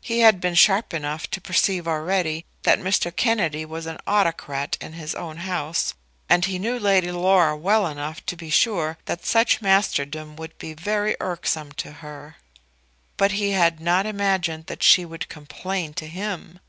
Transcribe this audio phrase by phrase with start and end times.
[0.00, 3.10] He had been sharp enough to perceive already that Mr.
[3.10, 5.92] Kennedy was an autocrat in his own house,
[6.28, 10.72] and he knew Lady Laura well enough to be sure that such masterdom would be
[10.72, 12.36] very irksome to her.
[13.16, 16.60] But he had not imagined that she would complain to him.